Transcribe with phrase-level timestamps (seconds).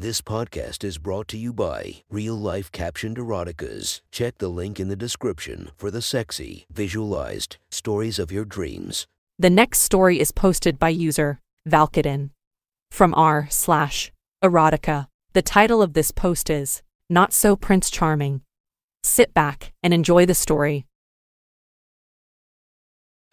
[0.00, 4.00] This podcast is brought to you by Real Life Captioned Eroticas.
[4.10, 9.06] Check the link in the description for the sexy, visualized stories of your dreams.
[9.38, 12.30] The next story is posted by user Valkadin
[12.90, 14.10] from r slash
[14.42, 15.08] erotica.
[15.34, 16.80] The title of this post is
[17.10, 18.40] Not So Prince Charming.
[19.04, 20.86] Sit back and enjoy the story.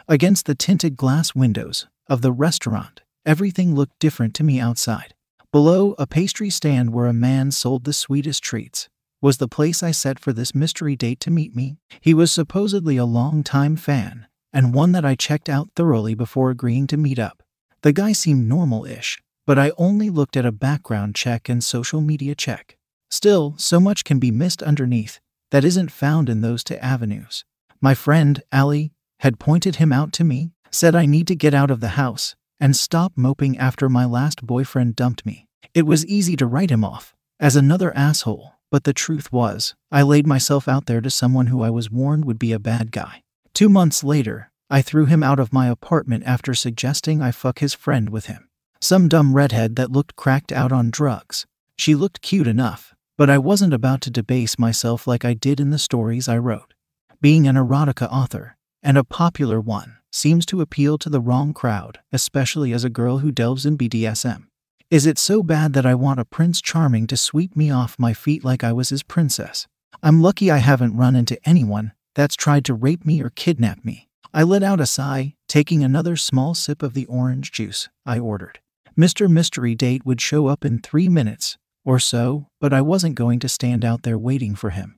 [0.06, 5.14] Against the tinted glass windows of the restaurant, everything looked different to me outside.
[5.58, 8.89] Below, a pastry stand where a man sold the sweetest treats
[9.24, 11.78] was the place I set for this mystery date to meet me.
[12.00, 16.86] He was supposedly a long-time fan, and one that I checked out thoroughly before agreeing
[16.86, 17.42] to meet up.
[17.82, 22.02] The guy seemed normal ish, but I only looked at a background check and social
[22.02, 22.78] media check.
[23.10, 25.19] Still, so much can be missed underneath
[25.50, 27.46] that isn't found in those two avenues.
[27.82, 31.71] My friend, Ali, had pointed him out to me, said I need to get out
[31.71, 35.47] of the house and stop moping after my last boyfriend dumped me.
[35.73, 40.02] It was easy to write him off as another asshole, but the truth was, I
[40.02, 43.22] laid myself out there to someone who I was warned would be a bad guy.
[43.53, 47.73] Two months later, I threw him out of my apartment after suggesting I fuck his
[47.73, 48.50] friend with him.
[48.81, 51.45] Some dumb redhead that looked cracked out on drugs.
[51.78, 55.69] She looked cute enough, but I wasn't about to debase myself like I did in
[55.69, 56.73] the stories I wrote.
[57.22, 62.00] Being an erotica author, and a popular one, seems to appeal to the wrong crowd,
[62.11, 64.47] especially as a girl who delves in BDSM.
[64.89, 68.13] Is it so bad that I want a Prince Charming to sweep me off my
[68.13, 69.67] feet like I was his princess?
[70.02, 74.07] I'm lucky I haven't run into anyone that's tried to rape me or kidnap me.
[74.33, 78.59] I let out a sigh, taking another small sip of the orange juice I ordered.
[78.97, 79.29] Mr.
[79.29, 83.49] Mystery Date would show up in three minutes or so, but I wasn't going to
[83.49, 84.97] stand out there waiting for him.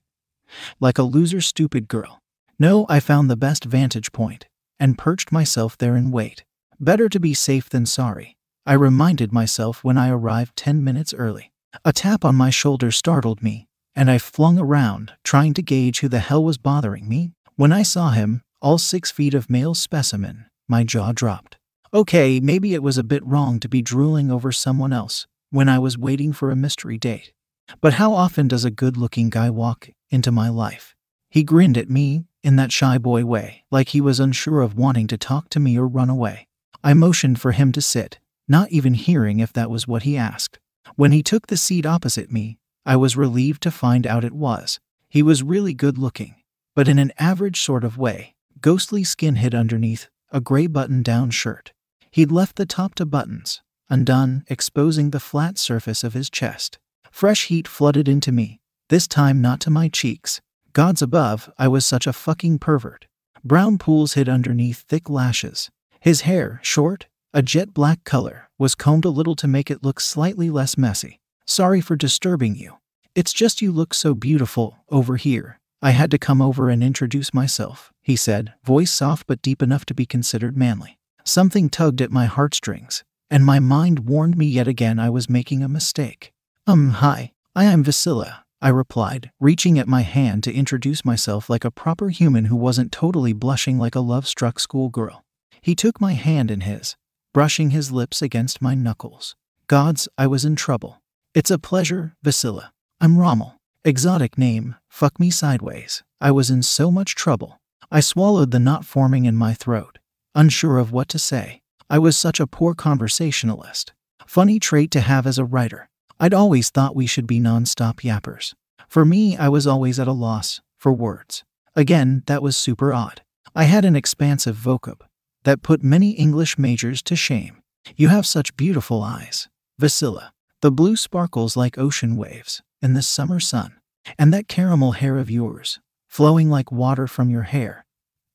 [0.80, 2.20] Like a loser, stupid girl.
[2.60, 4.46] No, I found the best vantage point
[4.80, 6.44] and perched myself there in wait.
[6.80, 8.36] Better to be safe than sorry.
[8.70, 11.52] I reminded myself when I arrived 10 minutes early.
[11.84, 16.08] A tap on my shoulder startled me, and I flung around, trying to gauge who
[16.08, 17.32] the hell was bothering me.
[17.56, 21.58] When I saw him, all six feet of male specimen, my jaw dropped.
[21.96, 25.80] Okay, maybe it was a bit wrong to be drooling over someone else when I
[25.80, 27.34] was waiting for a mystery date.
[27.82, 30.96] But how often does a good looking guy walk into my life?
[31.32, 35.08] He grinned at me in that shy boy way, like he was unsure of wanting
[35.08, 36.48] to talk to me or run away.
[36.84, 38.20] I motioned for him to sit,
[38.50, 40.60] not even hearing if that was what he asked.
[40.96, 44.80] When he took the seat opposite me, I was relieved to find out it was.
[45.08, 46.36] He was really good looking,
[46.76, 51.30] but in an average sort of way, ghostly skin hid underneath a gray button down
[51.30, 51.72] shirt.
[52.12, 56.80] He'd left the top to buttons, undone, exposing the flat surface of his chest.
[57.12, 58.60] Fresh heat flooded into me,
[58.90, 60.42] this time not to my cheeks,
[60.74, 63.08] Gods above, I was such a fucking pervert.
[63.44, 65.72] Brown pools hid underneath thick lashes.
[66.00, 70.00] His hair, short, a jet black color, was combed a little to make it look
[70.00, 71.20] slightly less messy.
[71.46, 72.78] Sorry for disturbing you.
[73.14, 75.60] It's just you look so beautiful over here.
[75.82, 79.86] I had to come over and introduce myself, he said, voice soft but deep enough
[79.86, 80.98] to be considered manly.
[81.24, 85.62] Something tugged at my heartstrings, and my mind warned me yet again I was making
[85.62, 86.34] a mistake.
[86.66, 91.64] Um, hi, I am Vasila, I replied, reaching at my hand to introduce myself like
[91.64, 95.24] a proper human who wasn't totally blushing like a love struck schoolgirl.
[95.62, 96.96] He took my hand in his,
[97.34, 99.36] brushing his lips against my knuckles.
[99.68, 101.02] Gods, I was in trouble.
[101.36, 102.70] It's a pleasure, Vasila.
[103.00, 103.58] I'm Rommel.
[103.86, 106.04] Exotic name, fuck me sideways.
[106.20, 107.60] I was in so much trouble.
[107.92, 110.00] I swallowed the knot forming in my throat,
[110.34, 111.62] unsure of what to say.
[111.90, 113.94] I was such a poor conversationalist.
[114.26, 115.88] Funny trait to have as a writer.
[116.20, 118.54] I'd always thought we should be nonstop yappers.
[118.88, 121.44] For me, I was always at a loss for words.
[121.76, 123.22] Again, that was super odd.
[123.56, 125.02] I had an expansive vocab
[125.50, 127.64] that put many English majors to shame.
[127.96, 129.50] You have such beautiful eyes,
[129.82, 130.30] Vasila.
[130.62, 133.80] The blue sparkles like ocean waves in the summer sun,
[134.20, 137.84] and that caramel hair of yours, flowing like water from your hair.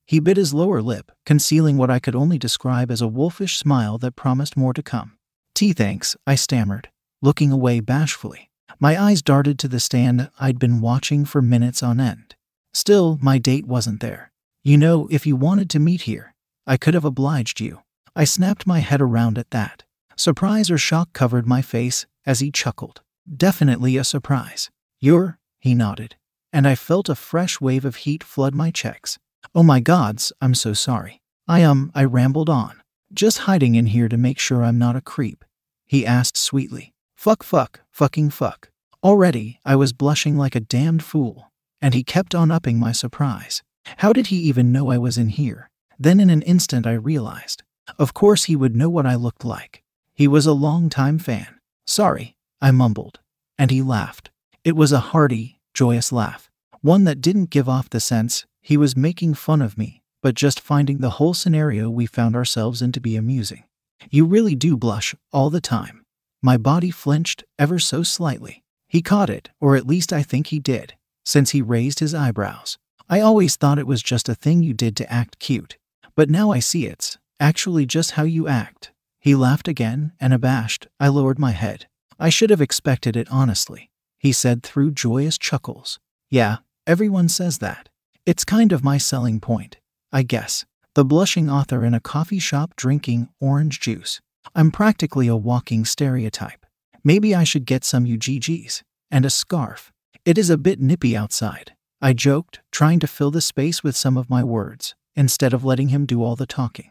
[0.05, 3.97] He bit his lower lip, concealing what I could only describe as a wolfish smile
[3.99, 5.17] that promised more to come.
[5.55, 6.89] Tea thanks, I stammered
[7.23, 8.51] looking away bashfully.
[8.81, 12.35] My eyes darted to the stand I'd been watching for minutes on end.
[12.73, 14.33] Still, my date wasn't there.
[14.65, 16.34] You know, if you wanted to meet here,
[16.66, 17.81] I could have obliged you.
[18.16, 19.84] I snapped my head around at that.
[20.16, 23.02] Surprise or shock covered my face as he chuckled.
[23.37, 24.70] Definitely a surprise.
[25.00, 26.16] You're, he nodded,
[26.52, 29.19] and I felt a fresh wave of heat flood my checks.
[29.55, 31.20] Oh my gods, I'm so sorry.
[31.46, 32.81] I um, I rambled on.
[33.12, 35.44] Just hiding in here to make sure I'm not a creep.
[35.87, 36.94] He asked sweetly.
[37.16, 38.70] Fuck, fuck, fucking fuck.
[39.02, 41.50] Already, I was blushing like a damned fool,
[41.82, 43.62] and he kept on upping my surprise.
[43.99, 45.70] How did he even know I was in here?
[45.99, 47.62] Then in an instant I realized.
[47.99, 49.82] Of course he would know what I looked like.
[50.14, 51.58] He was a long-time fan.
[51.87, 53.20] Sorry, I mumbled,
[53.58, 54.31] and he laughed.
[54.64, 56.50] It was a hearty, joyous laugh,
[56.81, 60.61] one that didn't give off the sense he was making fun of me, but just
[60.61, 63.64] finding the whole scenario we found ourselves in to be amusing.
[64.11, 66.05] You really do blush all the time.
[66.43, 68.62] My body flinched ever so slightly.
[68.88, 70.94] He caught it, or at least I think he did,
[71.25, 72.79] since he raised his eyebrows.
[73.08, 75.76] I always thought it was just a thing you did to act cute,
[76.16, 78.93] but now I see it's actually just how you act.
[79.20, 81.87] He laughed again, and abashed, I lowered my head.
[82.19, 85.99] I should have expected it honestly, he said through joyous chuckles.
[86.31, 87.88] Yeah, everyone says that.
[88.26, 89.78] It's kind of my selling point,
[90.12, 90.64] I guess.
[90.94, 94.20] The blushing author in a coffee shop drinking orange juice.
[94.55, 96.64] I'm practically a walking stereotype.
[97.02, 99.93] Maybe I should get some UGGs and a scarf.
[100.25, 101.75] It is a bit nippy outside.
[102.00, 105.88] I joked, trying to fill the space with some of my words, instead of letting
[105.88, 106.90] him do all the talking.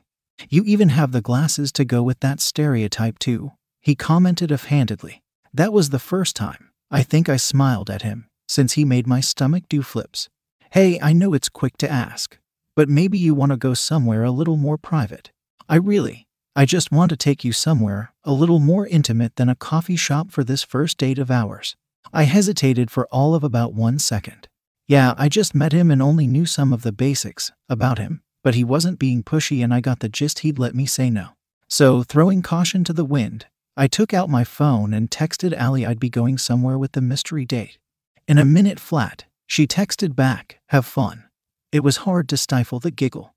[0.49, 5.21] You even have the glasses to go with that stereotype, too, he commented offhandedly.
[5.53, 9.19] That was the first time I think I smiled at him since he made my
[9.19, 10.29] stomach do flips.
[10.71, 12.37] Hey, I know it's quick to ask,
[12.75, 15.31] but maybe you want to go somewhere a little more private.
[15.69, 19.55] I really, I just want to take you somewhere a little more intimate than a
[19.55, 21.75] coffee shop for this first date of ours.
[22.11, 24.47] I hesitated for all of about one second.
[24.88, 28.56] Yeah, I just met him and only knew some of the basics about him, but
[28.56, 31.30] he wasn't being pushy and I got the gist he'd let me say no.
[31.69, 33.45] So, throwing caution to the wind,
[33.77, 37.45] I took out my phone and texted Allie I'd be going somewhere with the mystery
[37.45, 37.80] date.
[38.27, 41.24] In a minute flat, she texted back, Have fun.
[41.71, 43.33] It was hard to stifle the giggle.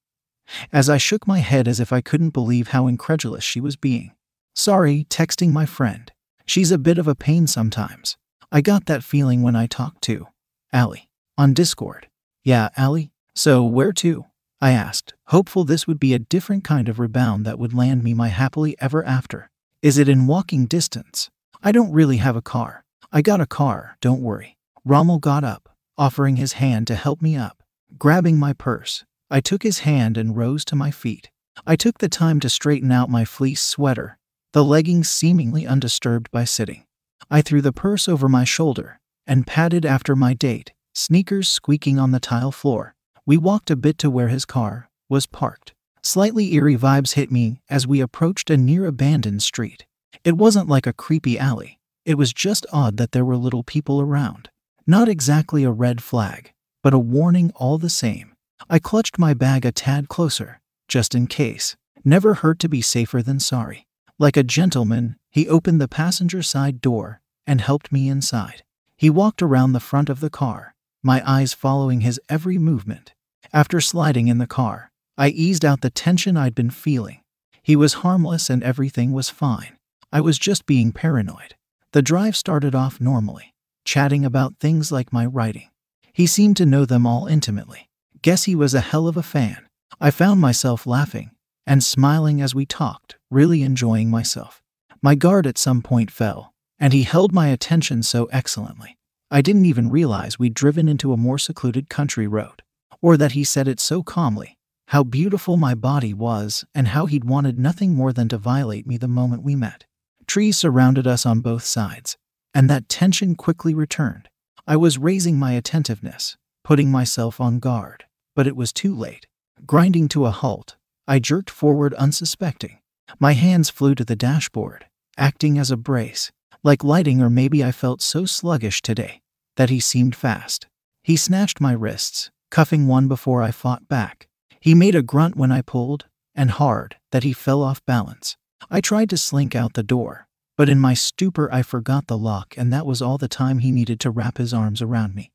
[0.73, 4.13] As I shook my head as if I couldn't believe how incredulous she was being.
[4.55, 6.13] Sorry, texting my friend.
[6.45, 8.17] She's a bit of a pain sometimes.
[8.53, 10.27] I got that feeling when I talked to
[10.73, 12.09] Allie on Discord.
[12.43, 13.11] Yeah, Allie?
[13.35, 14.27] So, where to?
[14.61, 18.15] I asked, hopeful this would be a different kind of rebound that would land me
[18.15, 19.51] my happily ever after.
[19.83, 21.31] Is it in walking distance?
[21.63, 22.85] I don't really have a car.
[23.13, 24.57] I got a car, don't worry.
[24.85, 25.69] Rommel got up,
[25.99, 27.63] offering his hand to help me up.
[27.99, 31.31] Grabbing my purse, I took his hand and rose to my feet.
[31.67, 34.19] I took the time to straighten out my fleece sweater,
[34.53, 36.85] the leggings seemingly undisturbed by sitting.
[37.31, 42.11] I threw the purse over my shoulder and padded after my date, sneakers squeaking on
[42.11, 42.95] the tile floor.
[43.27, 45.75] We walked a bit to where his car was parked.
[46.03, 49.85] Slightly eerie vibes hit me as we approached a near abandoned street.
[50.25, 54.01] It wasn't like a creepy alley, it was just odd that there were little people
[54.01, 54.49] around.
[54.87, 56.53] Not exactly a red flag,
[56.83, 58.35] but a warning all the same.
[58.71, 61.77] I clutched my bag a tad closer, just in case.
[62.05, 63.87] Never hurt to be safer than sorry.
[64.19, 68.63] Like a gentleman, he opened the passenger side door and helped me inside.
[68.97, 70.76] He walked around the front of the car,
[71.07, 73.15] my eyes following his every movement.
[73.53, 77.21] After sliding in the car, I eased out the tension I'd been feeling.
[77.63, 79.79] He was harmless and everything was fine.
[80.13, 81.55] I was just being paranoid.
[81.93, 83.55] The drive started off normally,
[83.85, 85.71] chatting about things like my writing.
[86.13, 87.89] He seemed to know them all intimately.
[88.21, 89.67] Guess he was a hell of a fan.
[90.01, 91.31] I found myself laughing
[91.67, 94.61] and smiling as we talked, really enjoying myself.
[95.03, 98.97] My guard at some point fell, and he held my attention so excellently.
[99.29, 102.63] I didn't even realize we'd driven into a more secluded country road,
[103.03, 104.57] or that he said it so calmly,
[104.89, 108.97] how beautiful my body was, and how he'd wanted nothing more than to violate me
[108.97, 109.85] the moment we met.
[110.29, 112.17] Trees surrounded us on both sides,
[112.55, 114.29] and that tension quickly returned.
[114.65, 118.05] I was raising my attentiveness, putting myself on guard,
[118.37, 119.27] but it was too late.
[119.67, 120.77] Grinding to a halt,
[121.09, 122.79] I jerked forward unsuspecting.
[123.19, 124.87] My hands flew to the dashboard,
[125.19, 126.31] acting as a brace,
[126.63, 129.21] like lighting, or maybe I felt so sluggish today
[129.57, 130.67] that he seemed fast.
[131.03, 134.29] He snatched my wrists, cuffing one before I fought back.
[134.61, 138.37] He made a grunt when I pulled, and hard, that he fell off balance.
[138.71, 142.55] I tried to slink out the door, but in my stupor I forgot the lock,
[142.57, 145.33] and that was all the time he needed to wrap his arms around me,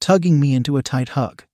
[0.00, 1.44] tugging me into a tight hug.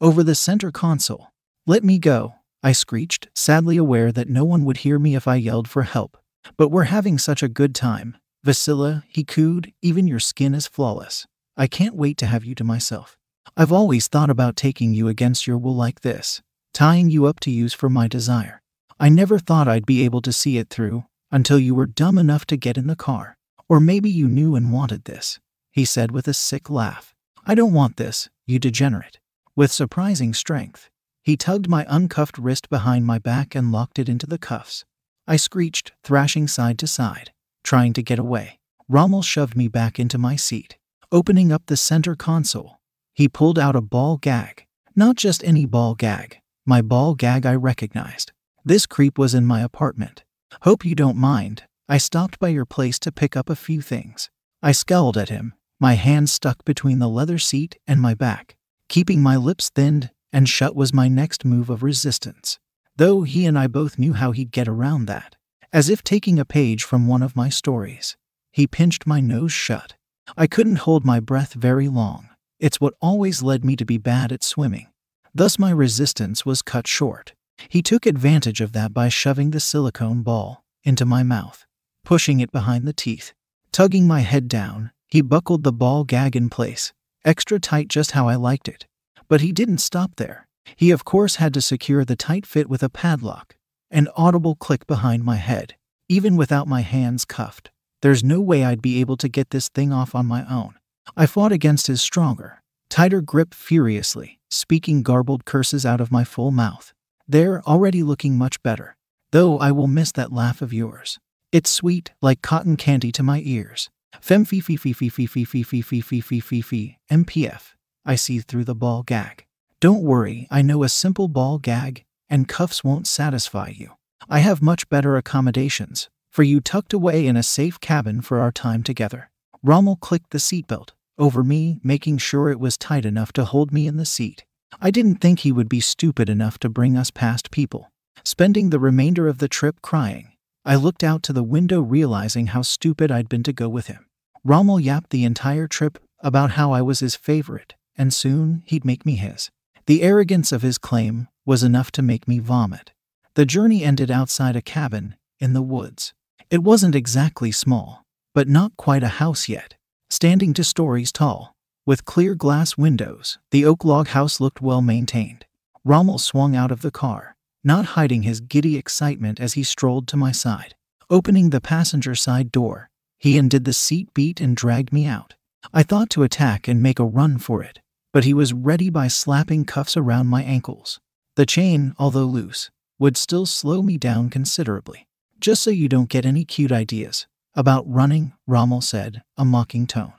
[0.00, 1.28] Over the center console,
[1.66, 5.36] let me go, I screeched, sadly aware that no one would hear me if I
[5.36, 6.18] yelled for help.
[6.56, 8.16] But we're having such a good time.
[8.44, 11.26] Vasila, he cooed, even your skin is flawless.
[11.56, 13.18] I can't wait to have you to myself.
[13.56, 16.40] I've always thought about taking you against your will like this,
[16.72, 18.62] tying you up to use for my desire.
[18.98, 22.46] I never thought I'd be able to see it through until you were dumb enough
[22.46, 23.36] to get in the car.
[23.68, 25.38] Or maybe you knew and wanted this,
[25.70, 27.14] he said with a sick laugh.
[27.46, 29.20] I don't want this, you degenerate.
[29.54, 30.88] With surprising strength,
[31.22, 34.84] he tugged my uncuffed wrist behind my back and locked it into the cuffs.
[35.26, 37.32] I screeched, thrashing side to side,
[37.70, 38.58] trying to get away.
[38.88, 40.76] Rommel shoved me back into my seat,
[41.12, 42.80] opening up the center console.
[43.14, 44.66] He pulled out a ball gag.
[44.96, 48.32] Not just any ball gag, my ball gag I recognized.
[48.64, 50.24] This creep was in my apartment.
[50.62, 51.62] Hope you don't mind.
[51.88, 54.30] I stopped by your place to pick up a few things.
[54.60, 58.56] I scowled at him, my hand stuck between the leather seat and my back.
[58.88, 62.58] Keeping my lips thinned and shut was my next move of resistance,
[62.96, 65.36] though he and I both knew how he'd get around that.
[65.72, 68.16] As if taking a page from one of my stories,
[68.50, 69.94] he pinched my nose shut.
[70.36, 72.28] I couldn't hold my breath very long.
[72.58, 74.88] It's what always led me to be bad at swimming.
[75.32, 77.34] Thus, my resistance was cut short.
[77.68, 81.64] He took advantage of that by shoving the silicone ball into my mouth,
[82.04, 83.32] pushing it behind the teeth.
[83.70, 86.92] Tugging my head down, he buckled the ball gag in place,
[87.24, 88.88] extra tight just how I liked it.
[89.28, 90.48] But he didn't stop there.
[90.74, 93.54] He, of course, had to secure the tight fit with a padlock.
[93.92, 95.74] An audible click behind my head.
[96.08, 99.92] Even without my hands cuffed, there's no way I'd be able to get this thing
[99.92, 100.74] off on my own.
[101.16, 106.52] I fought against his stronger, tighter grip furiously, speaking garbled curses out of my full
[106.52, 106.92] mouth.
[107.26, 108.94] They're already looking much better,
[109.32, 111.18] though I will miss that laugh of yours.
[111.50, 113.90] It's sweet, like cotton candy to my ears.
[114.20, 117.72] Fem fee fee fee fee fee fee fee fee fee fee fee fee MPF.
[118.06, 119.46] I see through the ball gag.
[119.80, 123.92] Don't worry, I know a simple ball gag and cuffs won't satisfy you.
[124.28, 128.52] I have much better accommodations for you tucked away in a safe cabin for our
[128.52, 129.30] time together.
[129.62, 133.86] Rommel clicked the seatbelt over me, making sure it was tight enough to hold me
[133.86, 134.44] in the seat.
[134.80, 137.90] I didn't think he would be stupid enough to bring us past people.
[138.24, 140.32] Spending the remainder of the trip crying,
[140.64, 144.06] I looked out to the window realizing how stupid I'd been to go with him.
[144.44, 149.04] Rommel yapped the entire trip about how I was his favorite, and soon he'd make
[149.04, 149.50] me his.
[149.90, 152.92] The arrogance of his claim was enough to make me vomit.
[153.34, 156.14] The journey ended outside a cabin in the woods.
[156.48, 159.74] It wasn't exactly small, but not quite a house yet.
[160.08, 161.56] Standing two stories tall,
[161.86, 165.44] with clear glass windows, the oak log house looked well maintained.
[165.84, 170.16] Rommel swung out of the car, not hiding his giddy excitement as he strolled to
[170.16, 170.76] my side.
[171.10, 175.34] Opening the passenger side door, he undid the seat beat and dragged me out.
[175.72, 177.80] I thought to attack and make a run for it,
[178.12, 181.00] but he was ready by slapping cuffs around my ankles.
[181.36, 185.06] The chain, although loose, would still slow me down considerably.
[185.38, 190.12] Just so you don't get any cute ideas about running, Rommel said, a mocking tone.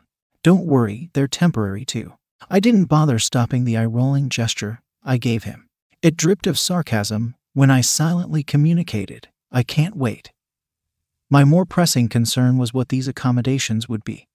[0.44, 2.14] Don't worry, they're temporary too.
[2.50, 5.70] I didn't bother stopping the eye rolling gesture I gave him.
[6.02, 10.32] It dripped of sarcasm when I silently communicated, I can't wait.
[11.30, 14.28] My more pressing concern was what these accommodations would be,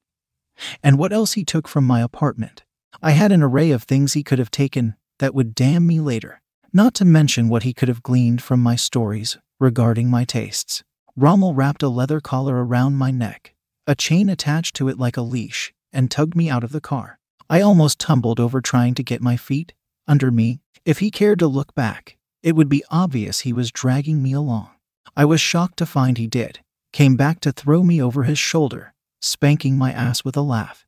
[0.83, 2.63] and what else he took from my apartment.
[3.03, 6.41] I had an array of things he could have taken that would damn me later,
[6.73, 10.83] not to mention what he could have gleaned from my stories regarding my tastes.
[11.17, 13.55] Rommel wrapped a leather collar around my neck,
[13.87, 17.19] a chain attached to it like a leash, and tugged me out of the car.
[17.49, 19.73] I almost tumbled over trying to get my feet
[20.07, 20.61] under me.
[20.85, 24.71] If he cared to look back, it would be obvious he was dragging me along.
[25.17, 26.61] I was shocked to find he did,
[26.93, 30.87] came back to throw me over his shoulder, spanking my ass with a laugh.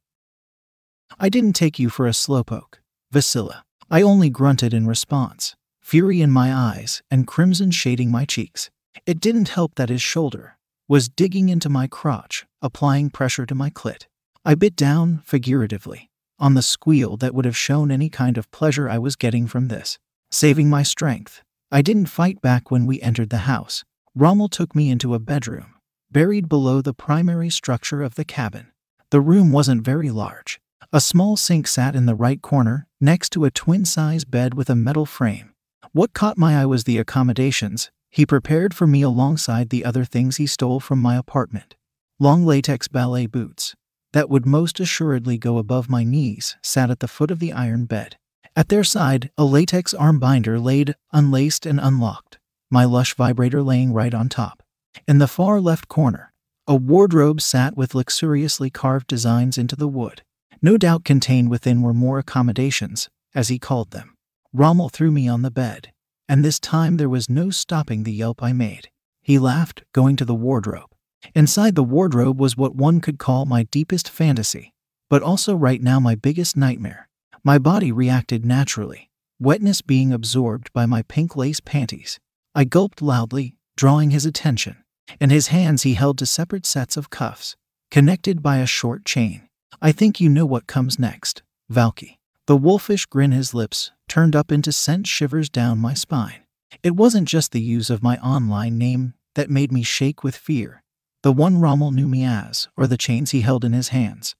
[1.19, 2.79] I didn't take you for a slowpoke,
[3.13, 3.63] Vasila.
[3.91, 8.71] I only grunted in response, fury in my eyes and crimson shading my cheeks.
[9.07, 13.71] It didn't help that his shoulder was digging into my crotch, applying pressure to my
[13.71, 14.07] clit.
[14.45, 18.89] I bit down, figuratively, on the squeal that would have shown any kind of pleasure
[18.89, 19.99] I was getting from this.
[20.31, 23.85] Saving my strength, I didn't fight back when we entered the house.
[24.15, 25.75] Rommel took me into a bedroom,
[26.11, 28.73] buried below the primary structure of the cabin.
[29.11, 30.61] The room wasn't very large,
[30.93, 34.71] a small sink sat in the right corner, next to a twin size bed with
[34.71, 35.53] a metal frame.
[35.93, 40.39] What caught my eye was the accommodations he prepared for me alongside the other things
[40.39, 41.77] he stole from my apartment.
[42.19, 43.75] Long latex ballet boots,
[44.15, 47.85] that would most assuredly go above my knees, sat at the foot of the iron
[47.85, 48.17] bed.
[48.57, 52.39] At their side, a latex arm binder laid, unlaced and unlocked,
[52.71, 54.63] my lush vibrator laying right on top.
[55.07, 56.33] In the far left corner,
[56.67, 60.23] a wardrobe sat with luxuriously carved designs into the wood
[60.61, 64.15] no doubt contained within were more accommodations, as he called them.
[64.53, 65.93] Rommel threw me on the bed,
[66.29, 68.89] and this time there was no stopping the yelp I made.
[69.23, 70.91] He laughed, going to the wardrobe.
[71.35, 74.73] Inside the wardrobe was what one could call my deepest fantasy,
[75.11, 77.09] but also right now my biggest nightmare.
[77.45, 82.19] My body reacted naturally, wetness being absorbed by my pink lace panties.
[82.55, 84.83] I gulped loudly, drawing his attention.
[85.21, 87.57] In his hands, he held two separate sets of cuffs,
[87.91, 89.48] connected by a short chain.
[89.81, 92.19] I think you know what comes next, Valky.
[92.47, 96.41] The wolfish grin his lips turned up into sent shivers down my spine.
[96.83, 100.83] It wasn't just the use of my online name that made me shake with fear,
[101.23, 104.35] the one Rommel knew me as, or the chains he held in his hands.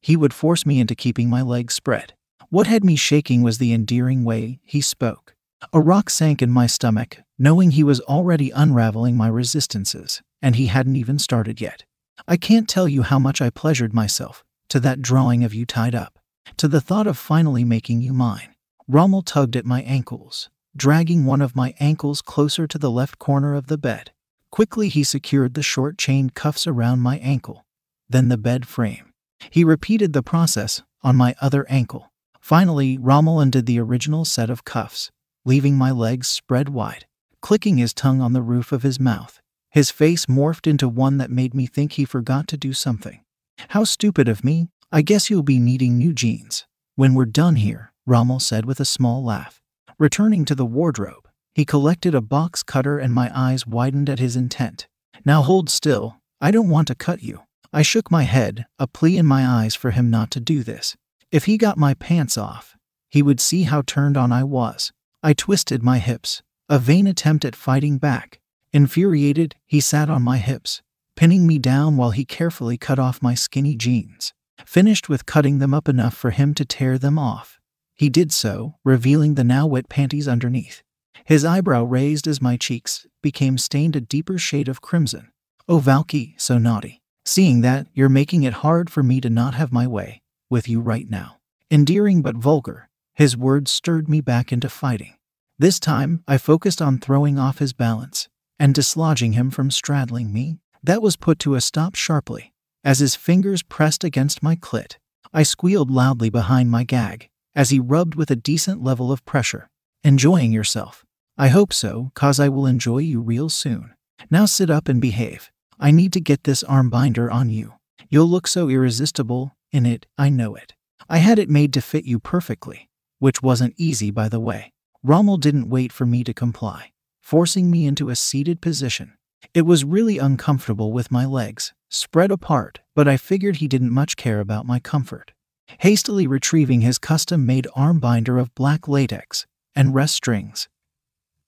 [0.00, 2.14] He would force me into keeping my legs spread.
[2.50, 5.34] What had me shaking was the endearing way he spoke.
[5.72, 10.66] A rock sank in my stomach, knowing he was already unraveling my resistances, and he
[10.66, 11.84] hadn't even started yet.
[12.26, 15.94] I can't tell you how much I pleasured myself to that drawing of you tied
[15.94, 16.18] up,
[16.56, 18.54] to the thought of finally making you mine.
[18.88, 23.54] Rommel tugged at my ankles, dragging one of my ankles closer to the left corner
[23.54, 24.10] of the bed.
[24.50, 27.64] Quickly, he secured the short chain cuffs around my ankle,
[28.08, 29.12] then the bed frame.
[29.50, 32.12] He repeated the process on my other ankle.
[32.40, 35.10] Finally, Rommel undid the original set of cuffs,
[35.44, 37.06] leaving my legs spread wide,
[37.40, 39.40] clicking his tongue on the roof of his mouth.
[39.74, 43.24] His face morphed into one that made me think he forgot to do something.
[43.70, 44.68] How stupid of me.
[44.92, 46.64] I guess you'll be needing new jeans.
[46.94, 49.60] When we're done here, Rommel said with a small laugh.
[49.98, 54.36] Returning to the wardrobe, he collected a box cutter and my eyes widened at his
[54.36, 54.86] intent.
[55.24, 56.20] Now hold still.
[56.40, 57.40] I don't want to cut you.
[57.72, 60.94] I shook my head, a plea in my eyes for him not to do this.
[61.32, 62.76] If he got my pants off,
[63.10, 64.92] he would see how turned on I was.
[65.20, 68.38] I twisted my hips, a vain attempt at fighting back.
[68.74, 70.82] Infuriated, he sat on my hips,
[71.14, 74.34] pinning me down while he carefully cut off my skinny jeans,
[74.66, 77.60] finished with cutting them up enough for him to tear them off.
[77.94, 80.82] He did so, revealing the now wet panties underneath.
[81.24, 85.30] His eyebrow raised as my cheeks became stained a deeper shade of crimson.
[85.68, 87.00] Oh, Valky, so naughty.
[87.24, 90.80] Seeing that, you're making it hard for me to not have my way with you
[90.80, 91.36] right now.
[91.70, 95.14] Endearing but vulgar, his words stirred me back into fighting.
[95.60, 98.28] This time, I focused on throwing off his balance
[98.58, 100.58] and dislodging him from straddling me.
[100.82, 102.52] That was put to a stop sharply.
[102.82, 104.96] As his fingers pressed against my clit,
[105.32, 109.68] I squealed loudly behind my gag as he rubbed with a decent level of pressure.
[110.02, 111.04] Enjoying yourself?
[111.38, 113.94] I hope so, cause I will enjoy you real soon.
[114.30, 115.50] Now sit up and behave.
[115.78, 117.74] I need to get this arm binder on you.
[118.08, 120.74] You'll look so irresistible in it, I know it.
[121.08, 124.72] I had it made to fit you perfectly, which wasn't easy, by the way.
[125.02, 126.92] Rommel didn't wait for me to comply,
[127.24, 129.14] forcing me into a seated position.
[129.54, 134.16] It was really uncomfortable with my legs spread apart, but I figured he didn't much
[134.16, 135.32] care about my comfort.
[135.78, 140.68] Hastily retrieving his custom made arm binder of black latex and rest strings,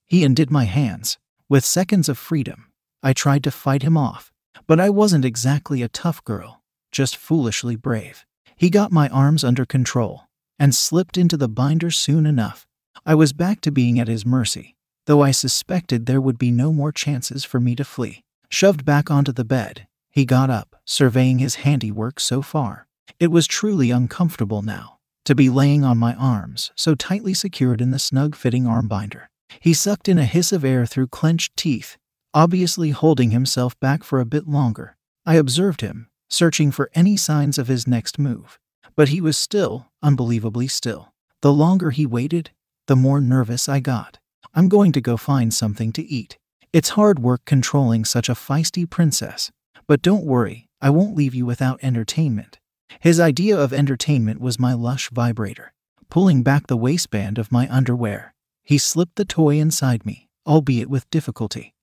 [0.06, 1.18] he undid my hands.
[1.48, 2.72] With seconds of freedom,
[3.02, 4.32] I tried to fight him off,
[4.66, 8.24] but I wasn't exactly a tough girl, just foolishly brave.
[8.56, 10.22] He got my arms under control
[10.58, 12.66] and slipped into the binder soon enough.
[13.04, 14.75] I was back to being at his mercy,
[15.06, 18.22] though I suspected there would be no more chances for me to flee.
[18.48, 22.86] Shoved back onto the bed, he got up, surveying his handiwork so far.
[23.18, 27.90] It was truly uncomfortable now to be laying on my arms, so tightly secured in
[27.90, 29.30] the snug fitting arm binder.
[29.60, 31.96] He sucked in a hiss of air through clenched teeth
[32.36, 34.94] obviously holding himself back for a bit longer.
[35.24, 38.58] I observed him, searching for any signs of his next move,
[38.94, 41.14] but he was still, unbelievably still.
[41.40, 42.50] The longer he waited,
[42.88, 44.18] the more nervous I got.
[44.56, 46.38] I'm going to go find something to eat.
[46.72, 49.52] It's hard work controlling such a feisty princess,
[49.86, 52.58] but don't worry, I won't leave you without entertainment.
[52.98, 55.72] His idea of entertainment was my lush vibrator.
[56.10, 61.08] Pulling back the waistband of my underwear, he slipped the toy inside me, albeit with
[61.10, 61.74] difficulty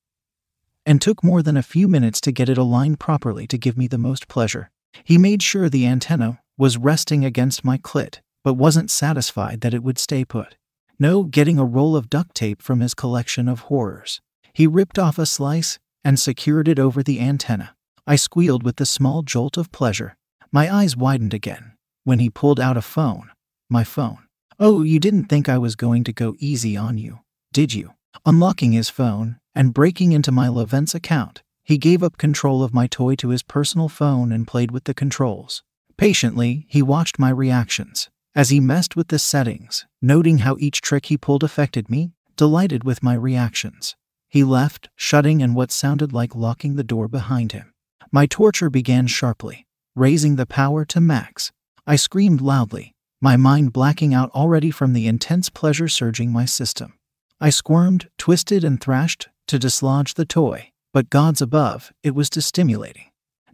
[0.85, 3.87] and took more than a few minutes to get it aligned properly to give me
[3.87, 4.69] the most pleasure.
[5.03, 9.83] He made sure the antenna was resting against my clit, but wasn't satisfied that it
[9.83, 10.55] would stay put.
[11.03, 14.21] No, getting a roll of duct tape from his collection of horrors.
[14.53, 17.75] He ripped off a slice and secured it over the antenna.
[18.07, 20.15] I squealed with the small jolt of pleasure.
[20.49, 21.73] My eyes widened again
[22.05, 23.31] when he pulled out a phone.
[23.69, 24.19] My phone.
[24.61, 27.19] Oh, you didn't think I was going to go easy on you,
[27.51, 27.95] did you?
[28.25, 32.87] Unlocking his phone, and breaking into my Lovense account, he gave up control of my
[32.87, 35.63] toy to his personal phone and played with the controls.
[35.97, 41.07] Patiently, he watched my reactions as he messed with the settings, noting how each trick
[41.07, 43.95] he pulled affected me, delighted with my reactions.
[44.27, 47.73] He left, shutting and what sounded like locking the door behind him.
[48.11, 51.51] My torture began sharply, raising the power to max.
[51.85, 56.93] I screamed loudly, my mind blacking out already from the intense pleasure surging my system.
[57.39, 62.41] I squirmed, twisted, and thrashed, to dislodge the toy, but gods above, it was too
[62.41, 63.05] stimulating.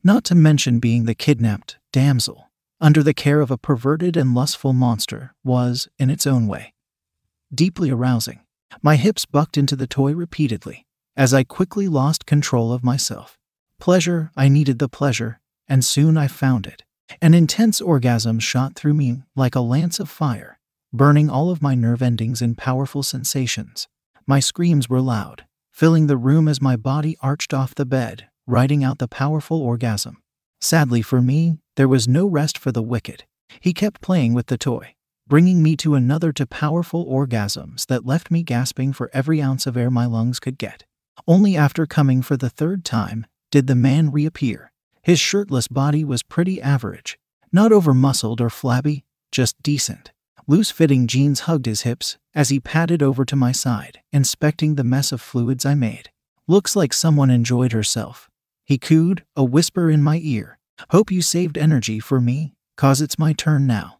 [0.03, 2.48] Not to mention being the kidnapped damsel,
[2.81, 6.73] under the care of a perverted and lustful monster, was, in its own way,
[7.53, 8.41] deeply arousing.
[8.81, 13.37] My hips bucked into the toy repeatedly, as I quickly lost control of myself.
[13.79, 16.83] Pleasure, I needed the pleasure, and soon I found it.
[17.21, 20.59] An intense orgasm shot through me like a lance of fire,
[20.93, 23.87] burning all of my nerve endings in powerful sensations.
[24.27, 28.83] My screams were loud, filling the room as my body arched off the bed, riding
[28.83, 30.21] out the powerful orgasm.
[30.61, 33.23] Sadly for me, there was no rest for the wicked.
[33.61, 34.95] He kept playing with the toy,
[35.29, 39.77] bringing me to another to powerful orgasms that left me gasping for every ounce of
[39.77, 40.83] air my lungs could get.
[41.25, 46.21] Only after coming for the third time did the man reappear, His shirtless body was
[46.21, 47.17] pretty average,
[47.49, 50.11] not over muscled or flabby, just decent.
[50.47, 54.83] Loose fitting jeans hugged his hips as he padded over to my side, inspecting the
[54.83, 56.09] mess of fluids I made.
[56.45, 58.29] Looks like someone enjoyed herself.
[58.65, 60.58] He cooed, a whisper in my ear.
[60.89, 63.99] Hope you saved energy for me, cause it's my turn now.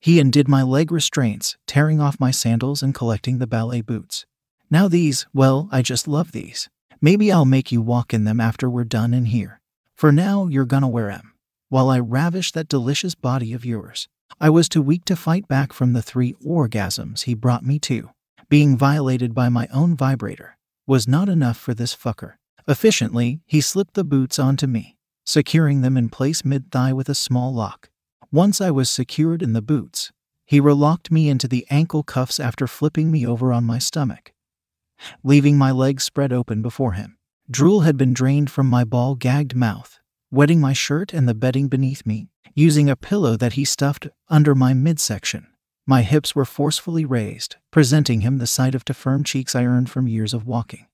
[0.00, 4.24] He undid my leg restraints, tearing off my sandals and collecting the ballet boots.
[4.70, 6.70] Now these, well, I just love these.
[7.00, 9.60] Maybe I'll make you walk in them after we're done in here.
[9.94, 11.34] For now, you're gonna wear 'em.
[11.68, 14.08] While I ravish that delicious body of yours.
[14.40, 18.10] I was too weak to fight back from the three orgasms he brought me to.
[18.48, 22.34] Being violated by my own vibrator was not enough for this fucker.
[22.66, 24.96] Efficiently, he slipped the boots onto me,
[25.30, 27.88] securing them in place mid thigh with a small lock.
[28.32, 30.10] Once I was secured in the boots,
[30.44, 34.32] he relocked me into the ankle cuffs after flipping me over on my stomach,
[35.22, 37.16] leaving my legs spread open before him.
[37.48, 40.00] Drool had been drained from my ball gagged mouth,
[40.32, 44.56] wetting my shirt and the bedding beneath me, using a pillow that he stuffed under
[44.56, 45.46] my midsection.
[45.86, 50.08] My hips were forcefully raised, presenting him the sight of firm cheeks I earned from
[50.08, 50.86] years of walking.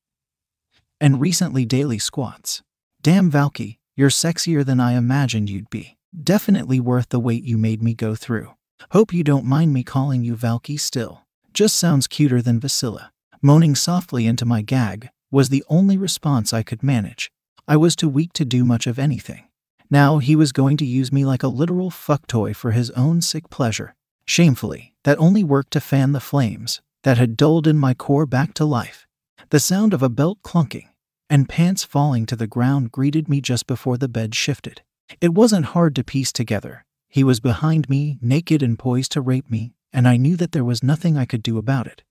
[1.01, 2.63] And recently daily squats.
[3.03, 5.97] Damn Valky, you're sexier than I imagined you'd be.
[6.23, 8.51] Definitely worth the wait you made me go through.
[8.91, 11.23] Hope you don't mind me calling you Valky still.
[11.55, 13.09] Just sounds cuter than Vasila.
[13.41, 17.31] Moaning softly into my gag was the only response I could manage.
[17.67, 19.49] I was too weak to do much of anything.
[19.91, 23.23] Now he was going to use me like a literal fuck toy for his own
[23.23, 23.95] sick pleasure.
[24.27, 28.53] Shamefully, that only worked to fan the flames that had dulled in my core back
[28.55, 29.07] to life.
[29.51, 30.89] The sound of a belt clunking
[31.29, 34.83] and pants falling to the ground greeted me just before the bed shifted.
[35.21, 36.85] It wasn't hard to piece together.
[37.09, 40.65] He was behind me, naked and poised to rape me, and I knew that there
[40.65, 42.03] was nothing I could do about it.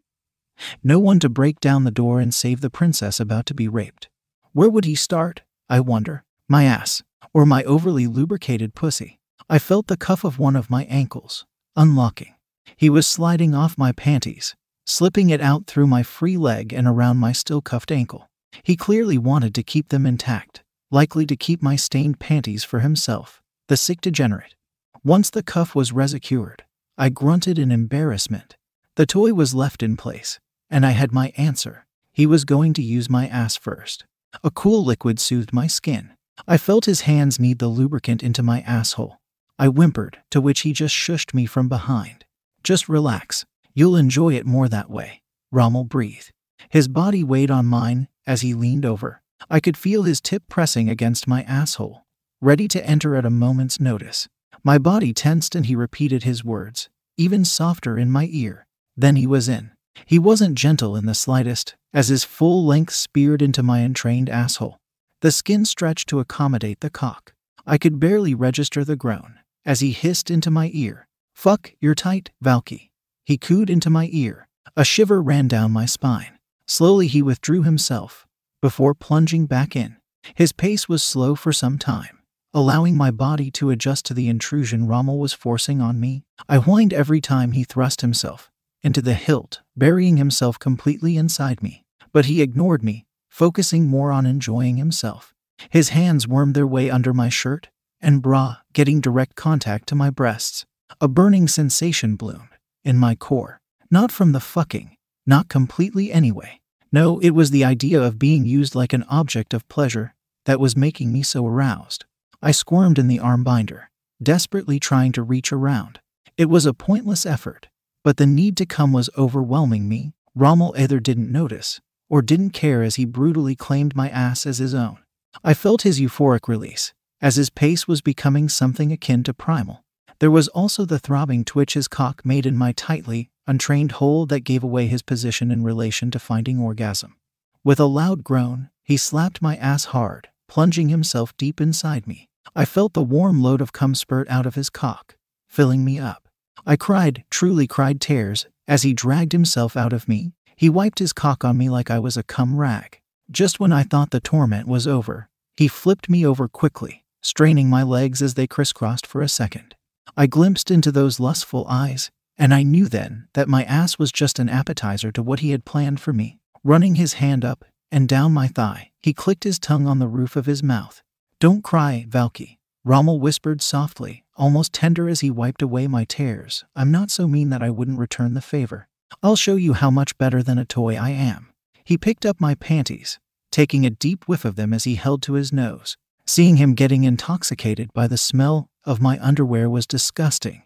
[0.84, 4.10] No one to break down the door and save the princess about to be raped.
[4.54, 5.42] Where would he start?
[5.70, 6.24] I wonder.
[6.48, 7.04] My ass
[7.36, 9.20] or my overly lubricated pussy.
[9.50, 12.34] I felt the cuff of one of my ankles, unlocking.
[12.78, 17.18] He was sliding off my panties, slipping it out through my free leg and around
[17.18, 18.30] my still cuffed ankle.
[18.64, 23.42] He clearly wanted to keep them intact, likely to keep my stained panties for himself,
[23.68, 24.56] the sick degenerate.
[25.04, 26.62] Once the cuff was resecured,
[26.98, 28.56] I grunted in embarrassment.
[28.96, 30.40] The toy was left in place,
[30.70, 31.86] and I had my answer.
[32.14, 34.06] He was going to use my ass first.
[34.44, 36.16] A cool liquid soothed my skin,
[36.48, 39.20] I felt his hands knead the lubricant into my asshole.
[39.58, 42.26] I whimpered, to which he just shushed me from behind.
[42.62, 43.46] Just relax.
[43.74, 45.22] You'll enjoy it more that way.
[45.52, 46.32] Rommel breathed.
[46.70, 49.22] His body weighed on mine as he leaned over.
[49.50, 52.06] I could feel his tip pressing against my asshole,
[52.42, 54.28] ready to enter at a moment's notice.
[54.64, 58.66] My body tensed and he repeated his words, even softer in my ear.
[58.98, 59.72] Then he was in.
[60.06, 64.78] He wasn't gentle in the slightest, as his full length speared into my entrained asshole.
[65.22, 67.34] The skin stretched to accommodate the cock.
[67.66, 71.08] I could barely register the groan as he hissed into my ear.
[71.34, 72.90] Fuck, you're tight, Valky.
[73.26, 74.48] He cooed into my ear.
[74.76, 76.35] A shiver ran down my spine.
[76.68, 78.26] Slowly he withdrew himself
[78.62, 79.98] before plunging back in.
[80.34, 82.24] His pace was slow for some time,
[82.54, 86.24] allowing my body to adjust to the intrusion Rommel was forcing on me.
[86.50, 88.50] I whined every time he thrust himself
[88.82, 91.84] into the hilt, burying himself completely inside me.
[92.12, 95.34] But he ignored me, focusing more on enjoying himself.
[95.70, 97.70] His hands wormed their way under my shirt
[98.02, 100.66] and bra, getting direct contact to my breasts.
[101.02, 102.50] A burning sensation bloomed
[102.84, 103.60] in my core.
[103.90, 104.95] Not from the fucking,
[105.26, 106.60] not completely anyway.
[106.92, 110.14] No, it was the idea of being used like an object of pleasure
[110.46, 112.06] that was making me so aroused.
[112.42, 113.90] I squirmed in the arm binder,
[114.22, 116.00] desperately trying to reach around.
[116.38, 117.68] It was a pointless effort,
[118.04, 120.14] but the need to come was overwhelming me.
[120.36, 124.74] Rommel either didn't notice or didn't care as he brutally claimed my ass as his
[124.74, 125.00] own.
[125.44, 129.84] I felt his euphoric release, as his pace was becoming something akin to primal.
[130.20, 134.42] There was also the throbbing twitch his cock made in my tightly, untrained hole that
[134.42, 137.16] gave away his position in relation to finding orgasm.
[137.64, 142.30] With a loud groan, he slapped my ass hard, plunging himself deep inside me.
[142.56, 145.16] I felt the warm load of cum spurt out of his cock,
[145.48, 146.28] filling me up.
[146.66, 151.14] I cried, truly cried tears, as he dragged himself out of me, he wiped his
[151.14, 153.00] cock on me like I was a cum rag.
[153.30, 157.84] Just when I thought the torment was over, he flipped me over quickly, straining my
[157.84, 159.76] legs as they crisscrossed for a second.
[160.16, 164.40] I glimpsed into those lustful eyes, and I knew then that my ass was just
[164.40, 166.40] an appetizer to what he had planned for me.
[166.64, 170.36] Running his hand up and down my thigh, he clicked his tongue on the roof
[170.36, 171.02] of his mouth.
[171.40, 172.58] Don't cry, Valky.
[172.84, 176.66] Rommel whispered softly, almost tender as he wiped away my tears.
[176.76, 178.88] I'm not so mean that I wouldn't return the favor.
[179.24, 181.52] I'll show you how much better than a toy I am.
[181.84, 183.20] He picked up my panties,
[183.52, 185.98] taking a deep whiff of them as he held to his nose.
[186.28, 190.64] Seeing him getting intoxicated by the smell of my underwear was disgusting,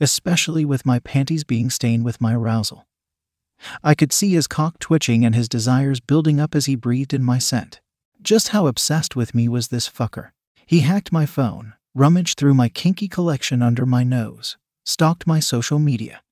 [0.00, 2.86] especially with my panties being stained with my arousal.
[3.82, 7.22] I could see his cock twitching and his desires building up as he breathed in
[7.22, 7.80] my scent.
[8.20, 10.30] Just how obsessed with me was this fucker?
[10.66, 15.78] He hacked my phone, rummaged through my kinky collection under my nose, stalked my social
[15.78, 16.22] media.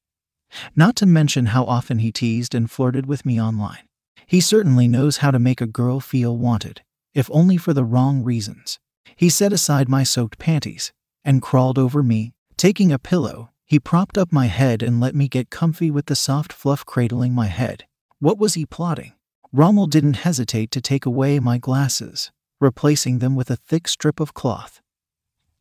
[0.74, 3.88] Not to mention how often he teased and flirted with me online.
[4.26, 6.82] He certainly knows how to make a girl feel wanted,
[7.14, 8.78] if only for the wrong reasons.
[9.16, 10.92] He set aside my soaked panties
[11.24, 12.32] and crawled over me.
[12.56, 16.14] Taking a pillow, he propped up my head and let me get comfy with the
[16.14, 17.86] soft fluff cradling my head.
[18.18, 19.14] What was he plotting?
[19.50, 22.30] Rommel didn't hesitate to take away my glasses,
[22.60, 24.82] replacing them with a thick strip of cloth.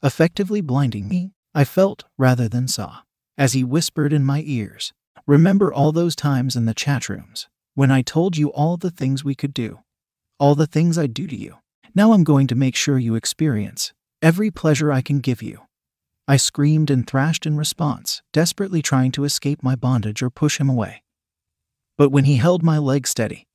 [0.03, 2.97] Effectively blinding me, I felt rather than saw,
[3.37, 4.91] as he whispered in my ears.
[5.25, 9.23] Remember all those times in the chat rooms when I told you all the things
[9.23, 9.79] we could do,
[10.37, 11.59] all the things I'd do to you.
[11.95, 15.61] Now I'm going to make sure you experience every pleasure I can give you.
[16.31, 20.69] I screamed and thrashed in response, desperately trying to escape my bondage or push him
[20.69, 21.03] away.
[21.97, 23.49] But when he held my leg steady,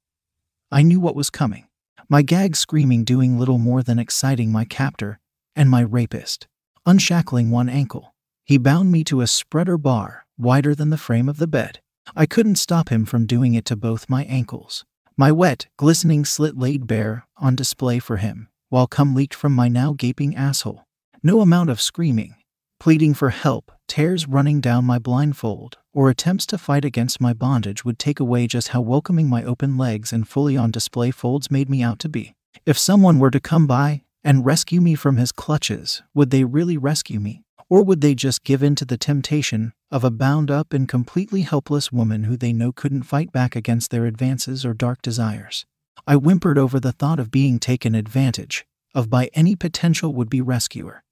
[0.71, 1.69] I knew what was coming.
[2.11, 5.21] My gag screaming doing little more than exciting my captor
[5.55, 6.49] and my rapist.
[6.85, 11.39] Unshackling one ankle, he bound me to a spreader bar wider than the frame of
[11.39, 11.81] the bed.
[12.15, 14.85] I couldn't stop him from doing it to both my ankles.
[15.17, 19.69] My wet, glistening slit laid bare on display for him, while cum leaked from my
[19.69, 20.85] now gaping asshole.
[21.23, 22.35] No amount of screaming,
[22.79, 27.85] pleading for help, tears running down my blindfold, or attempts to fight against my bondage
[27.85, 31.69] would take away just how welcoming my open legs and fully on display folds made
[31.69, 32.35] me out to be.
[32.65, 36.77] If someone were to come by and rescue me from his clutches, would they really
[36.77, 37.43] rescue me?
[37.69, 41.43] Or would they just give in to the temptation of a bound up and completely
[41.43, 45.67] helpless woman who they know couldn't fight back against their advances or dark desires?
[46.07, 50.41] I whimpered over the thought of being taken advantage of by any potential would be
[50.41, 51.03] rescuer,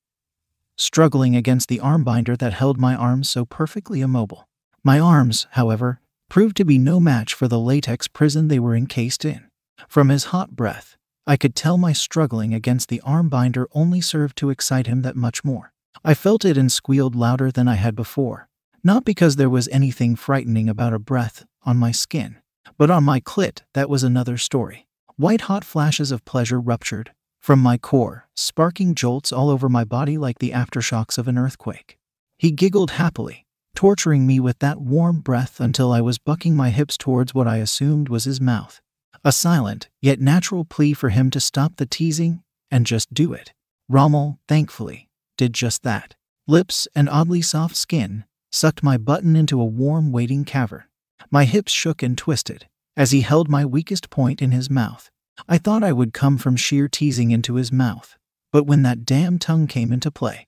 [0.77, 4.49] struggling against the arm binder that held my arms so perfectly immobile.
[4.83, 9.25] My arms, however, proved to be no match for the latex prison they were encased
[9.25, 9.47] in.
[9.89, 14.37] From his hot breath, I could tell my struggling against the arm binder only served
[14.39, 15.73] to excite him that much more.
[16.05, 18.49] I felt it and squealed louder than I had before,
[18.83, 22.39] not because there was anything frightening about a breath on my skin,
[22.77, 24.87] but on my clit, that was another story.
[25.17, 27.13] White hot flashes of pleasure ruptured
[27.45, 31.99] from my core, sparking jolts all over my body like the aftershocks of an earthquake.
[32.39, 36.97] He giggled happily, torturing me with that warm breath until I was bucking my hips
[36.97, 38.81] towards what I assumed was his mouth.
[39.23, 43.53] A silent, yet natural plea for him to stop the teasing and just do it.
[43.91, 46.15] Rommel, thankfully, did just that.
[46.49, 50.85] Lips and oddly soft skin sucked my button into a warm, waiting cavern.
[51.31, 55.11] My hips shook and twisted as he held my weakest point in his mouth.
[55.49, 58.17] I thought I would come from sheer teasing into his mouth,
[58.53, 60.47] but when that damn tongue came into play,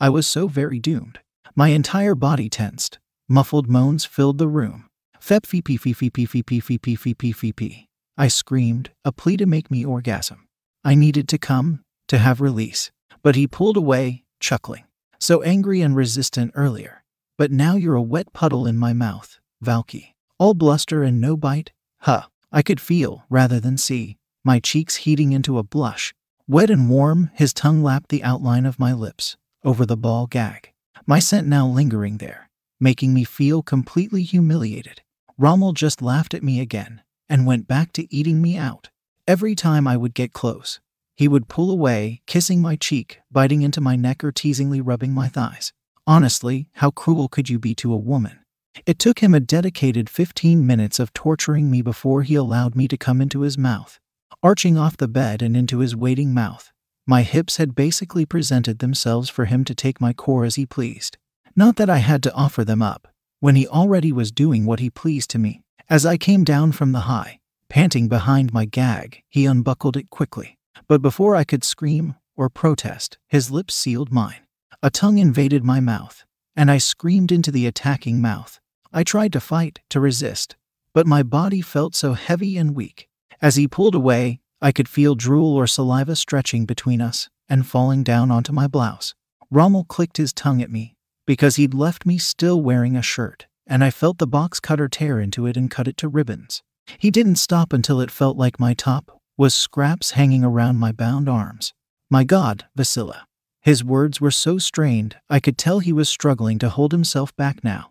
[0.00, 1.20] I was so very doomed.
[1.54, 2.98] My entire body tensed.
[3.28, 4.88] Muffled moans filled the room.
[5.20, 7.88] Fep fee pee fee fee pee fee pee fee pee fee pee fee pee.
[8.18, 10.46] I screamed, a plea to make me orgasm.
[10.84, 12.90] I needed to come, to have release.
[13.22, 14.84] But he pulled away, chuckling.
[15.18, 17.04] So angry and resistant earlier.
[17.38, 20.14] But now you're a wet puddle in my mouth, Valky.
[20.38, 21.72] All bluster and no bite?
[22.00, 22.24] Huh.
[22.54, 26.14] I could feel, rather than see, my cheeks heating into a blush.
[26.46, 30.70] Wet and warm, his tongue lapped the outline of my lips, over the ball gag.
[31.04, 35.02] My scent now lingering there, making me feel completely humiliated.
[35.36, 38.88] Rommel just laughed at me again, and went back to eating me out.
[39.26, 40.78] Every time I would get close,
[41.16, 45.26] he would pull away, kissing my cheek, biting into my neck, or teasingly rubbing my
[45.26, 45.72] thighs.
[46.06, 48.43] Honestly, how cruel could you be to a woman?
[48.86, 52.96] It took him a dedicated 15 minutes of torturing me before he allowed me to
[52.96, 53.98] come into his mouth.
[54.42, 56.72] Arching off the bed and into his waiting mouth,
[57.06, 61.16] my hips had basically presented themselves for him to take my core as he pleased.
[61.56, 63.08] Not that I had to offer them up,
[63.40, 65.62] when he already was doing what he pleased to me.
[65.88, 70.58] As I came down from the high, panting behind my gag, he unbuckled it quickly.
[70.88, 74.46] But before I could scream or protest, his lips sealed mine.
[74.82, 76.24] A tongue invaded my mouth,
[76.56, 78.60] and I screamed into the attacking mouth.
[78.96, 80.54] I tried to fight, to resist,
[80.92, 83.08] but my body felt so heavy and weak.
[83.42, 88.04] As he pulled away, I could feel drool or saliva stretching between us and falling
[88.04, 89.16] down onto my blouse.
[89.50, 90.94] Rommel clicked his tongue at me
[91.26, 95.18] because he'd left me still wearing a shirt, and I felt the box cutter tear
[95.18, 96.62] into it and cut it to ribbons.
[96.96, 101.28] He didn't stop until it felt like my top was scraps hanging around my bound
[101.28, 101.74] arms.
[102.08, 103.22] My God, Vasila.
[103.60, 107.64] His words were so strained, I could tell he was struggling to hold himself back
[107.64, 107.90] now.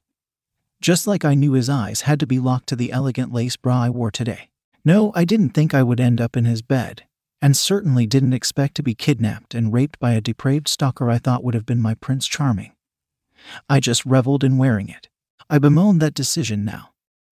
[0.83, 3.83] Just like I knew his eyes had to be locked to the elegant lace bra
[3.83, 4.49] I wore today.
[4.83, 7.03] No, I didn't think I would end up in his bed
[7.41, 11.41] and certainly didn't expect to be kidnapped and raped by a depraved stalker I thought
[11.41, 12.73] would have been my Prince Charming.
[13.69, 15.07] I just reveled in wearing it.
[15.49, 16.89] I bemoan that decision now.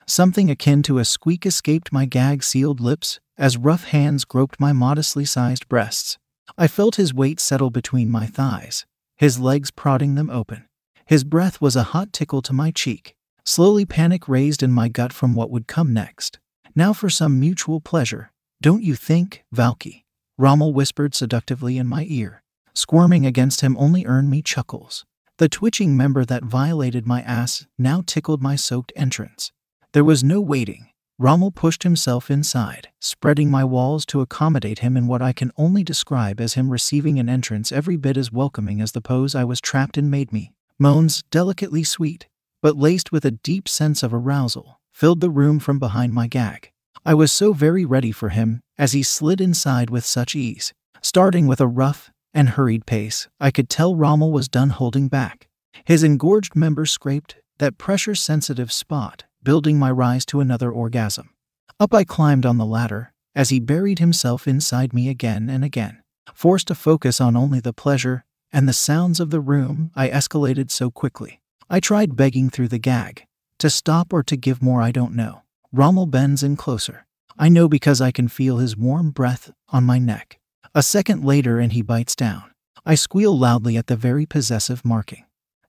[0.08, 4.72] Something akin to a squeak escaped my gag sealed lips as rough hands groped my
[4.72, 6.18] modestly sized breasts.
[6.58, 8.86] I felt his weight settle between my thighs,
[9.18, 10.68] his legs prodding them open.
[11.06, 13.14] His breath was a hot tickle to my cheek.
[13.44, 16.40] Slowly, panic raised in my gut from what would come next.
[16.76, 18.32] Now for some mutual pleasure.
[18.62, 20.04] Don't you think, Valky?
[20.38, 22.44] Rommel whispered seductively in my ear.
[22.74, 25.06] Squirming against him only earned me chuckles.
[25.38, 29.52] The twitching member that violated my ass now tickled my soaked entrance.
[29.94, 30.88] There was no waiting.
[31.18, 35.84] Rommel pushed himself inside, spreading my walls to accommodate him in what I can only
[35.84, 39.62] describe as him receiving an entrance every bit as welcoming as the pose I was
[39.62, 40.54] trapped in made me.
[40.80, 42.28] Moans, delicately sweet,
[42.62, 46.72] but laced with a deep sense of arousal, filled the room from behind my gag.
[47.06, 50.74] I was so very ready for him as he slid inside with such ease.
[51.02, 55.48] Starting with a rough and hurried pace, I could tell Rommel was done holding back.
[55.86, 61.32] His engorged member scraped that pressure sensitive spot building my rise to another orgasm.
[61.80, 66.04] Up I climbed on the ladder as he buried himself inside me again and again.
[66.34, 70.70] Forced to focus on only the pleasure and the sounds of the room, I escalated
[70.70, 71.41] so quickly.
[71.74, 73.26] I tried begging through the gag.
[73.60, 75.44] To stop or to give more, I don't know.
[75.72, 77.06] Rommel bends in closer.
[77.40, 80.38] I know because I can feel his warm breath on my neck.
[80.76, 82.52] A second later, and he bites down.
[82.86, 85.24] I squeal loudly at the very possessive marking.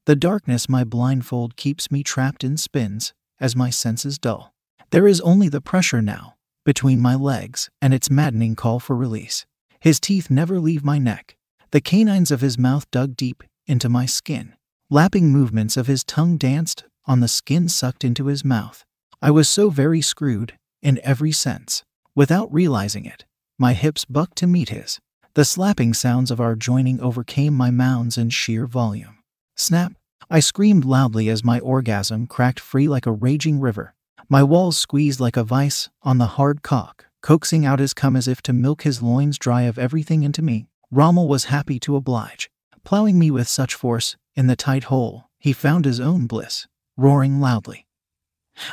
[0.06, 4.52] The darkness my blindfold keeps me trapped in spins, as my senses dull.
[4.90, 6.34] There is only the pressure now,
[6.64, 9.46] between my legs, and its maddening call for release.
[9.78, 11.36] His teeth never leave my neck.
[11.70, 14.56] The canines of his mouth dug deep into my skin.
[14.92, 18.84] Lapping movements of his tongue danced on the skin sucked into his mouth.
[19.22, 20.52] I was so very screwed,
[20.82, 21.82] in every sense.
[22.14, 23.24] Without realizing it,
[23.58, 25.00] my hips bucked to meet his.
[25.32, 29.16] The slapping sounds of our joining overcame my mounds in sheer volume.
[29.56, 29.94] Snap,
[30.28, 33.94] I screamed loudly as my orgasm cracked free like a raging river.
[34.28, 38.28] My walls squeezed like a vice on the hard cock, coaxing out his cum as
[38.28, 40.66] if to milk his loins dry of everything into me.
[40.90, 42.50] Rommel was happy to oblige.
[42.84, 46.66] Plowing me with such force, in the tight hole, he found his own bliss,
[46.96, 47.86] roaring loudly.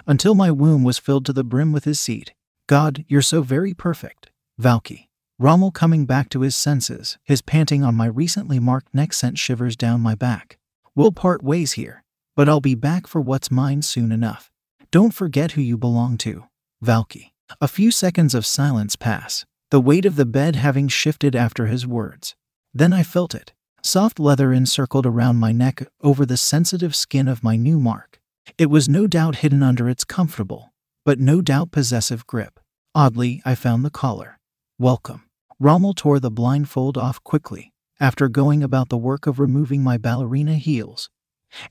[0.07, 2.33] Until my womb was filled to the brim with his seed.
[2.67, 4.29] God, you're so very perfect.
[4.59, 5.07] Valky.
[5.37, 9.77] Rommel coming back to his senses, his panting on my recently marked neck sent shivers
[9.77, 10.57] down my back.
[10.95, 12.03] We'll part ways here,
[12.35, 14.51] but I'll be back for what's mine soon enough.
[14.91, 16.45] Don't forget who you belong to,
[16.83, 17.31] Valky.
[17.61, 21.87] A few seconds of silence pass, the weight of the bed having shifted after his
[21.87, 22.35] words.
[22.73, 23.53] Then I felt it.
[23.81, 28.19] Soft leather encircled around my neck over the sensitive skin of my new mark.
[28.57, 30.73] It was no doubt hidden under its comfortable,
[31.05, 32.59] but no doubt possessive grip.
[32.93, 34.39] Oddly, I found the collar.
[34.77, 35.23] Welcome.
[35.59, 40.55] Rommel tore the blindfold off quickly, after going about the work of removing my ballerina
[40.55, 41.09] heels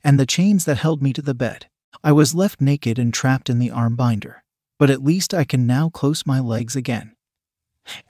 [0.02, 1.66] and the chains that held me to the bed.
[2.02, 4.44] I was left naked and trapped in the arm binder,
[4.78, 7.14] but at least I can now close my legs again.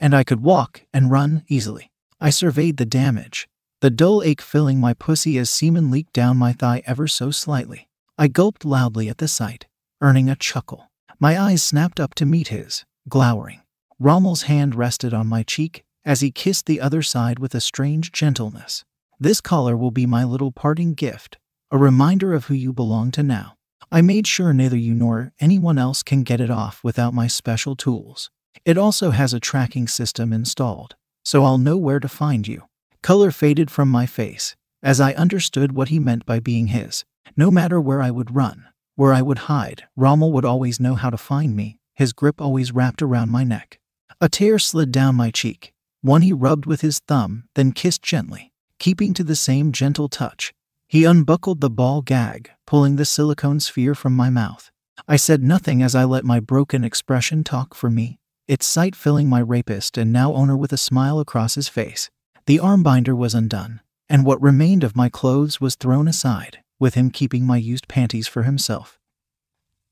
[0.00, 1.90] And I could walk and run easily.
[2.20, 3.48] I surveyed the damage,
[3.80, 7.88] the dull ache filling my pussy as semen leaked down my thigh ever so slightly.
[8.18, 9.66] I gulped loudly at the sight,
[10.00, 10.90] earning a chuckle.
[11.20, 13.62] My eyes snapped up to meet his, glowering.
[14.00, 18.10] Rommel's hand rested on my cheek, as he kissed the other side with a strange
[18.10, 18.84] gentleness.
[19.20, 21.38] This collar will be my little parting gift,
[21.70, 23.54] a reminder of who you belong to now.
[23.92, 27.76] I made sure neither you nor anyone else can get it off without my special
[27.76, 28.30] tools.
[28.64, 32.64] It also has a tracking system installed, so I'll know where to find you.
[33.08, 37.06] Color faded from my face, as I understood what he meant by being his.
[37.38, 38.66] No matter where I would run,
[38.96, 42.70] where I would hide, Rommel would always know how to find me, his grip always
[42.70, 43.78] wrapped around my neck.
[44.20, 48.52] A tear slid down my cheek, one he rubbed with his thumb, then kissed gently,
[48.78, 50.52] keeping to the same gentle touch.
[50.86, 54.70] He unbuckled the ball gag, pulling the silicone sphere from my mouth.
[55.08, 59.30] I said nothing as I let my broken expression talk for me, its sight filling
[59.30, 62.10] my rapist and now owner with a smile across his face.
[62.48, 66.94] The arm binder was undone, and what remained of my clothes was thrown aside, with
[66.94, 68.98] him keeping my used panties for himself.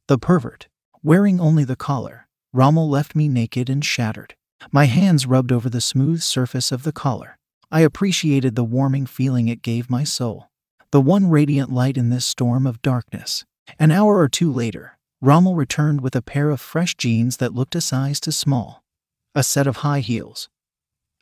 [0.08, 0.66] The pervert,
[1.02, 4.36] wearing only the collar, Rommel left me naked and shattered.
[4.72, 7.36] My hands rubbed over the smooth surface of the collar.
[7.70, 10.48] I appreciated the warming feeling it gave my soul.
[10.92, 13.44] The one radiant light in this storm of darkness.
[13.78, 17.74] An hour or two later, Rommel returned with a pair of fresh jeans that looked
[17.74, 18.82] a size too small,
[19.34, 20.48] a set of high heels,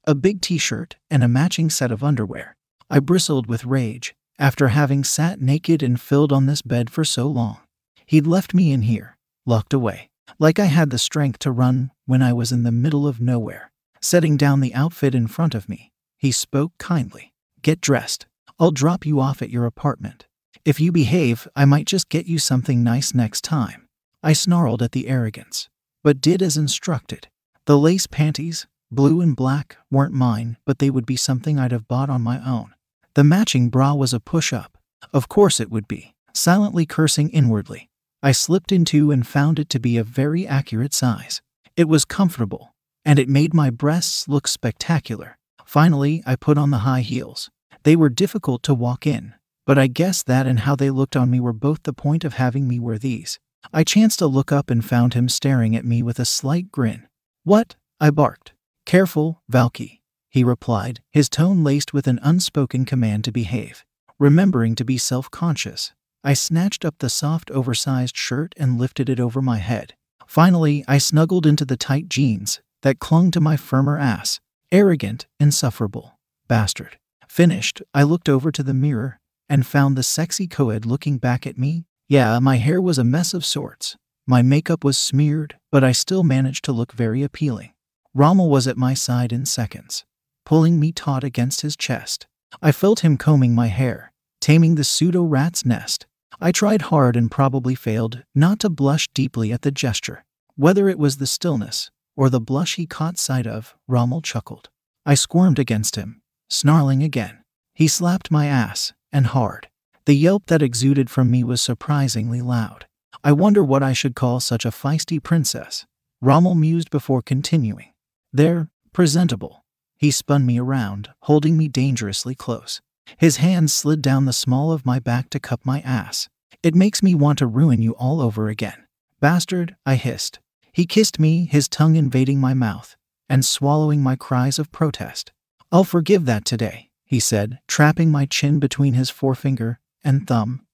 [0.07, 2.57] a big t shirt, and a matching set of underwear.
[2.91, 7.27] I bristled with rage after having sat naked and filled on this bed for so
[7.27, 7.59] long.
[8.07, 12.23] He'd left me in here, locked away like I had the strength to run when
[12.23, 13.71] I was in the middle of nowhere.
[14.01, 17.33] Setting down the outfit in front of me, he spoke kindly.
[17.63, 18.27] Get dressed.
[18.59, 20.27] I'll drop you off at your apartment.
[20.65, 23.89] If you behave, I might just get you something nice next time.
[24.23, 25.69] I snarled at the arrogance,
[26.03, 27.29] but did as instructed.
[27.67, 31.89] The lace panties, blue and black, weren't mine, but they would be something I'd have
[31.89, 32.75] bought on my own.
[33.15, 34.79] The matching bra was a push up.
[35.13, 36.15] Of course it would be.
[36.33, 37.89] Silently cursing inwardly,
[38.23, 41.43] I slipped into and found it to be a very accurate size.
[41.77, 42.75] It was comfortable,
[43.05, 45.37] and it made my breasts look spectacular.
[45.65, 47.51] Finally, I put on the high heels.
[47.83, 49.35] They were difficult to walk in,
[49.67, 52.35] but I guess that and how they looked on me were both the point of
[52.35, 53.39] having me wear these.
[53.73, 57.07] I chanced to look up and found him staring at me with a slight grin.
[57.45, 57.77] What?
[58.01, 58.54] I barked.
[58.87, 63.85] Careful, Valky, he replied, his tone laced with an unspoken command to behave.
[64.19, 69.21] Remembering to be self conscious, I snatched up the soft, oversized shirt and lifted it
[69.21, 69.95] over my head.
[70.27, 74.41] Finally, I snuggled into the tight jeans that clung to my firmer ass.
[74.73, 76.19] Arrogant, insufferable,
[76.49, 76.99] bastard.
[77.29, 81.59] Finished, I looked over to the mirror and found the sexy coed looking back at
[81.59, 81.85] me.
[82.09, 83.97] Yeah, my hair was a mess of sorts.
[84.27, 87.74] My makeup was smeared, but I still managed to look very appealing.
[88.17, 90.05] Rommel was at my side in seconds,
[90.47, 92.29] pulling me taut against his chest.
[92.63, 96.07] I felt him combing my hair, taming the pseudo rat's nest.
[96.41, 100.25] I tried hard and probably failed not to blush deeply at the gesture.
[100.55, 104.69] Whether it was the stillness or the blush he caught sight of, Rommel chuckled.
[105.05, 107.39] I squirmed against him, snarling again.
[107.75, 109.69] He slapped my ass, and hard.
[110.07, 112.87] The yelp that exuded from me was surprisingly loud.
[113.25, 115.85] I wonder what I should call such a feisty princess.
[116.21, 117.94] Rommel mused before continuing.
[118.35, 119.65] They're presentable.
[119.97, 122.81] He spun me around, holding me dangerously close.
[123.17, 126.29] His hand slid down the small of my back to cup my ass.
[126.61, 128.87] It makes me want to ruin you all over again.
[129.21, 130.41] Bastard, I hissed.
[130.73, 132.97] He kissed me, his tongue invading my mouth
[133.29, 135.31] and swallowing my cries of protest.
[135.71, 140.67] I'll forgive that today, he said, trapping my chin between his forefinger and thumb,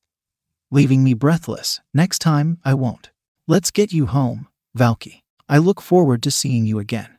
[0.70, 1.80] leaving me breathless.
[1.92, 3.10] Next time, I won't.
[3.46, 5.20] Let's get you home, Valky.
[5.46, 7.18] I look forward to seeing you again.